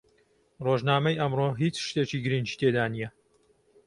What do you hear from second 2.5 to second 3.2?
تێدا نییە.